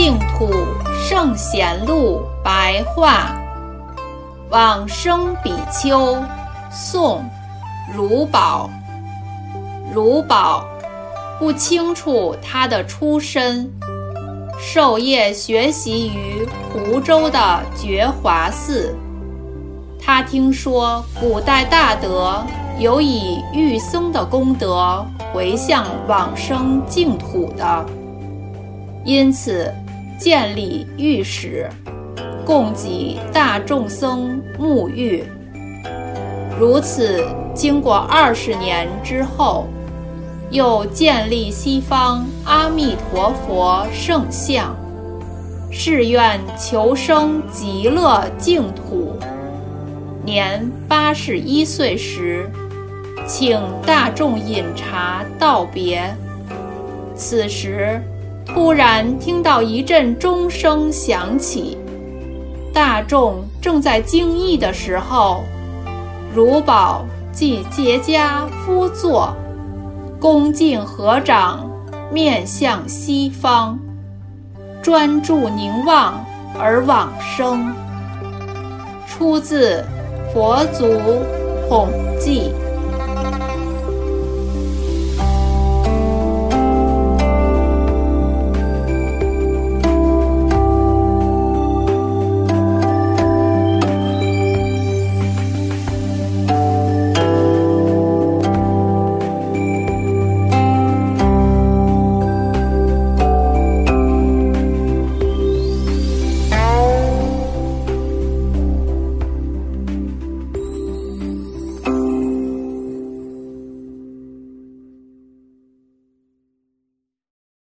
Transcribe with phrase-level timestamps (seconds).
[0.00, 0.48] 净土
[0.96, 3.36] 圣贤录白话。
[4.48, 6.22] 往生比丘，
[6.70, 7.24] 宋，
[7.92, 8.70] 如宝。
[9.92, 10.64] 如宝
[11.40, 13.68] 不清楚他的出身，
[14.56, 18.94] 授业学习于湖州的觉华寺。
[20.00, 22.40] 他听说古代大德
[22.78, 25.04] 有以玉僧的功德
[25.34, 27.84] 回向往生净土的，
[29.04, 29.74] 因此
[30.18, 31.70] 建立御史，
[32.44, 35.24] 供给大众僧沐浴。
[36.58, 39.66] 如此，经过二十年之后。
[40.50, 44.74] 又建立西方阿弥陀佛圣像，
[45.70, 49.18] 誓愿求生极乐净土。
[50.24, 52.50] 年八十一岁时，
[53.26, 56.02] 请大众饮茶道别。
[57.14, 58.02] 此时，
[58.48, 61.76] 突然听到一阵钟声响起，
[62.72, 65.44] 大众正在惊异的时候，
[66.34, 69.34] 如宝即结跏趺坐。
[70.20, 71.70] 恭敬合掌，
[72.10, 73.78] 面向西方，
[74.82, 76.24] 专注凝望
[76.58, 77.72] 而往生。
[79.06, 79.84] 出自
[80.32, 80.84] 《佛祖
[81.68, 82.50] 统记